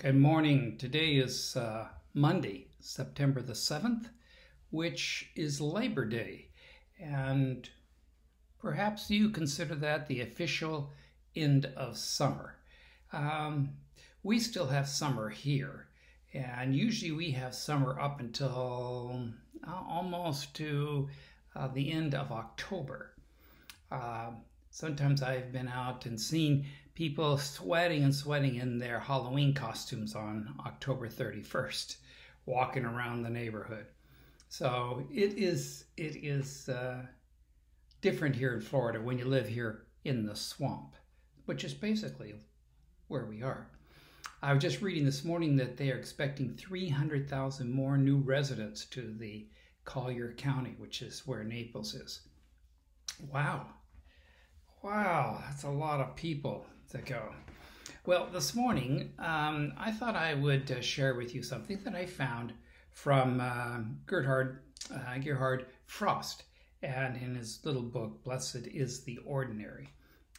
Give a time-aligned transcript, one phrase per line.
[0.00, 0.76] Good morning.
[0.78, 4.06] Today is uh, Monday, September the 7th,
[4.70, 6.50] which is Labor Day.
[7.00, 7.68] And
[8.60, 10.92] perhaps you consider that the official
[11.34, 12.54] end of summer.
[13.12, 13.70] Um,
[14.22, 15.88] we still have summer here,
[16.32, 19.30] and usually we have summer up until
[19.66, 21.08] uh, almost to
[21.56, 23.14] uh, the end of October.
[23.90, 24.30] Uh,
[24.70, 26.66] sometimes I've been out and seen
[26.98, 31.96] people sweating and sweating in their Halloween costumes on October 31st,
[32.44, 33.86] walking around the neighborhood.
[34.48, 37.02] So it is it is uh,
[38.00, 40.96] different here in Florida when you live here in the swamp,
[41.46, 42.34] which is basically
[43.06, 43.70] where we are.
[44.42, 49.14] I was just reading this morning that they are expecting 300,000 more new residents to
[49.16, 49.46] the
[49.84, 52.22] Collier County, which is where Naples is.
[53.32, 53.66] Wow.
[54.82, 57.34] Wow, that's a lot of people to go.
[58.06, 62.06] Well, this morning, um, I thought I would uh, share with you something that I
[62.06, 62.52] found
[62.90, 64.60] from uh, Gerhard,
[64.92, 66.44] uh, Gerhard Frost
[66.82, 69.88] and in his little book, Blessed is the Ordinary.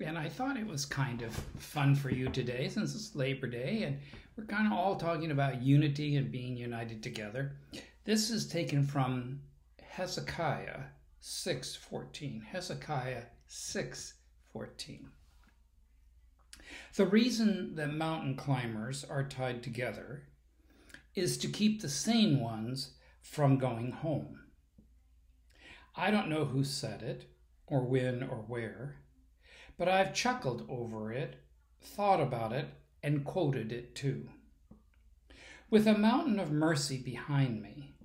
[0.00, 3.84] And I thought it was kind of fun for you today since it's Labor Day
[3.84, 3.98] and
[4.36, 7.52] we're kind of all talking about unity and being united together.
[8.04, 9.40] This is taken from
[9.80, 10.80] Hezekiah
[11.22, 12.42] 6:14.
[12.42, 15.08] Hezekiah 6:14.
[16.96, 20.28] The reason that mountain climbers are tied together
[21.16, 24.38] is to keep the sane ones from going home.
[25.96, 27.24] I don't know who said it,
[27.66, 28.98] or when, or where,
[29.76, 31.34] but I've chuckled over it,
[31.82, 32.68] thought about it,
[33.02, 34.28] and quoted it too.
[35.70, 37.96] With a mountain of mercy behind me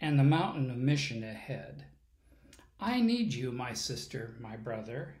[0.00, 1.84] and the mountain of mission ahead,
[2.80, 5.16] I need you, my sister, my brother.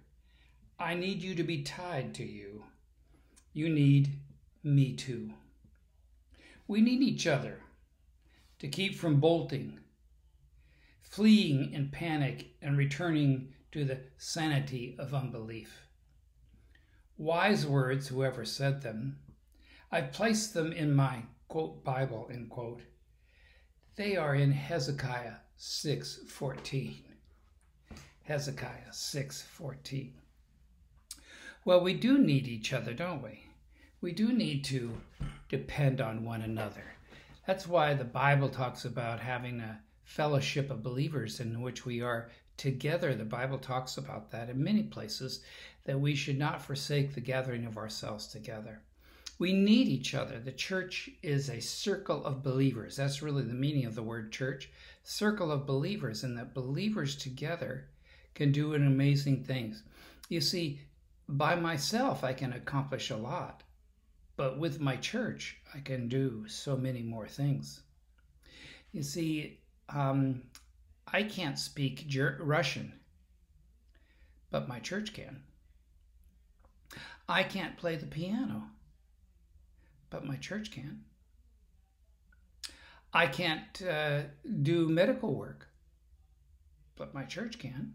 [0.78, 2.64] I need you to be tied to you
[3.52, 4.10] you need
[4.62, 5.32] me too.
[6.68, 7.60] We need each other
[8.58, 9.80] to keep from bolting,
[11.00, 15.82] fleeing in panic, and returning to the sanity of unbelief.
[17.16, 19.18] Wise words, whoever said them,
[19.90, 22.82] I've placed them in my quote Bible end quote.
[23.96, 27.02] They are in Hezekiah 6:14.
[28.22, 30.12] Hezekiah 6:14.
[31.62, 33.44] Well, we do need each other, don't we?
[34.00, 34.98] We do need to
[35.50, 36.94] depend on one another.
[37.46, 42.30] That's why the Bible talks about having a fellowship of believers in which we are
[42.56, 43.14] together.
[43.14, 45.42] The Bible talks about that in many places,
[45.84, 48.80] that we should not forsake the gathering of ourselves together.
[49.38, 50.38] We need each other.
[50.38, 52.96] The church is a circle of believers.
[52.96, 54.70] That's really the meaning of the word church
[55.02, 57.88] circle of believers, and that believers together
[58.34, 59.82] can do an amazing things.
[60.30, 60.80] You see,
[61.36, 63.62] by myself, I can accomplish a lot,
[64.36, 67.82] but with my church, I can do so many more things.
[68.92, 70.42] You see, um,
[71.06, 72.06] I can't speak
[72.40, 72.92] Russian,
[74.50, 75.42] but my church can.
[77.28, 78.64] I can't play the piano,
[80.10, 81.04] but my church can.
[83.12, 84.22] I can't uh,
[84.62, 85.68] do medical work,
[86.96, 87.94] but my church can.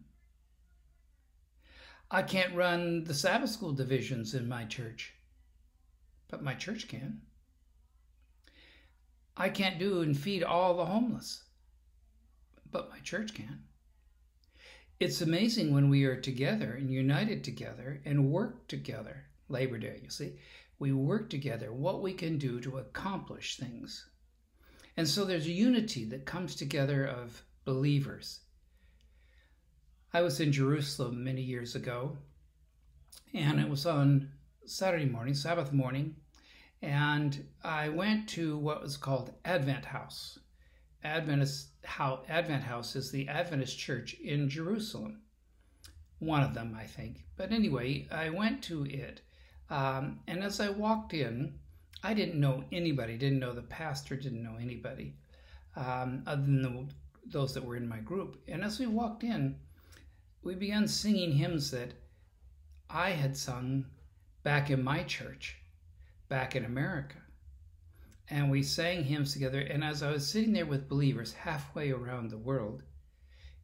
[2.11, 5.15] I can't run the Sabbath school divisions in my church,
[6.29, 7.21] but my church can.
[9.35, 11.43] I can't do and feed all the homeless,
[12.71, 13.63] but my church can.
[14.99, 19.25] It's amazing when we are together and united together and work together.
[19.49, 20.33] Labor Day, you see,
[20.79, 24.09] we work together, what we can do to accomplish things.
[24.95, 28.41] And so there's a unity that comes together of believers
[30.15, 32.17] I was in Jerusalem many years ago,
[33.33, 34.29] and it was on
[34.65, 36.15] Saturday morning, Sabbath morning,
[36.81, 40.39] and I went to what was called Advent House.
[41.03, 45.19] Adventist how Advent House is the Adventist church in Jerusalem.
[46.19, 47.25] One of them, I think.
[47.35, 49.19] But anyway, I went to it,
[49.69, 51.55] um, and as I walked in,
[52.03, 53.17] I didn't know anybody.
[53.17, 54.15] Didn't know the pastor.
[54.15, 55.17] Didn't know anybody
[55.75, 56.87] um, other than the,
[57.25, 58.41] those that were in my group.
[58.47, 59.57] And as we walked in,
[60.45, 61.91] we began singing hymns that
[62.87, 63.87] I had sung
[64.43, 65.57] back in my church,
[66.29, 67.17] back in America.
[68.29, 69.59] And we sang hymns together.
[69.59, 72.83] And as I was sitting there with believers halfway around the world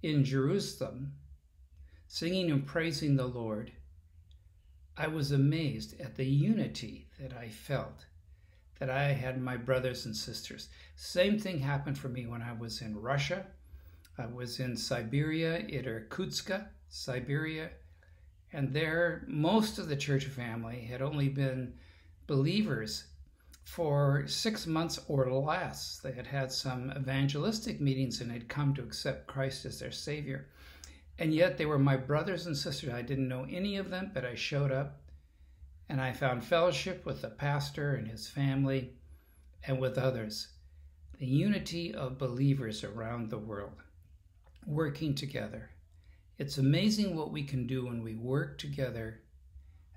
[0.01, 1.13] in Jerusalem,
[2.07, 3.72] singing and praising the Lord,
[4.98, 8.06] I was amazed at the unity that I felt,
[8.80, 10.68] that I had my brothers and sisters.
[10.95, 13.45] Same thing happened for me when I was in Russia
[14.22, 16.52] I was in Siberia, in Irkutsk,
[16.90, 17.72] Siberia,
[18.54, 21.74] and there most of the church family had only been
[22.28, 23.06] believers
[23.64, 26.00] for six months or less.
[26.04, 30.50] They had had some evangelistic meetings and had come to accept Christ as their Savior.
[31.18, 32.94] And yet they were my brothers and sisters.
[32.94, 35.02] I didn't know any of them, but I showed up
[35.90, 38.94] and I found fellowship with the pastor and his family
[39.66, 40.50] and with others.
[41.18, 43.82] The unity of believers around the world
[44.66, 45.69] working together.
[46.38, 49.22] It's amazing what we can do when we work together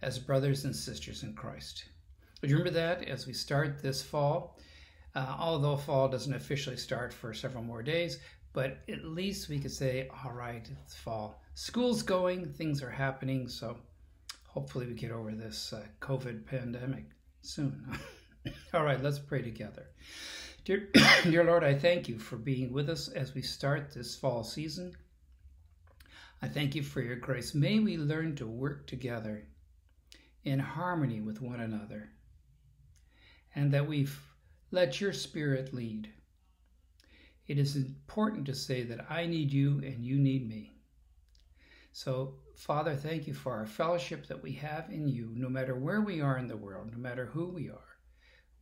[0.03, 1.85] as brothers and sisters in Christ.
[2.43, 4.59] Remember that as we start this fall,
[5.15, 8.19] uh, although fall doesn't officially start for several more days,
[8.53, 11.43] but at least we could say, all right, it's fall.
[11.55, 13.79] School's going, things are happening, so
[14.47, 17.05] hopefully we get over this uh, COVID pandemic
[17.43, 17.99] soon.
[18.75, 19.87] all right, let's pray together.
[20.65, 20.89] Dear,
[21.25, 24.97] dear Lord, I thank you for being with us as we start this fall season.
[26.43, 27.55] I thank you for your grace.
[27.55, 29.47] May we learn to work together
[30.43, 32.11] in harmony with one another,
[33.55, 34.19] and that we've
[34.71, 36.11] let your spirit lead.
[37.47, 40.73] It is important to say that I need you and you need me.
[41.93, 46.01] So, Father, thank you for our fellowship that we have in you, no matter where
[46.01, 47.94] we are in the world, no matter who we are.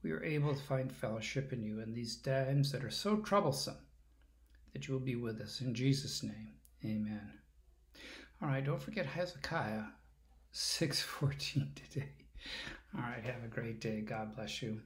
[0.03, 3.77] We are able to find fellowship in you in these times that are so troublesome
[4.73, 5.61] that you will be with us.
[5.61, 6.55] In Jesus' name,
[6.85, 7.31] amen.
[8.41, 9.85] All right, don't forget Hezekiah
[10.53, 12.09] 6:14 today.
[12.95, 14.01] All right, have a great day.
[14.01, 14.81] God bless you.